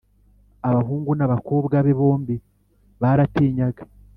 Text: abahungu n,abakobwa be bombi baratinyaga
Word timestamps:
abahungu 0.69 1.11
n,abakobwa 1.17 1.75
be 1.85 1.93
bombi 1.99 2.35
baratinyaga 3.01 3.83